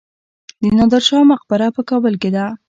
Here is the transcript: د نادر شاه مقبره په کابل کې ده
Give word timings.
د 0.61 0.63
نادر 0.77 1.01
شاه 1.07 1.23
مقبره 1.31 1.67
په 1.75 1.81
کابل 1.89 2.13
کې 2.21 2.29
ده 2.35 2.45